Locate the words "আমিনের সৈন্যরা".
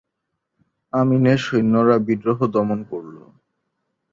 0.93-1.95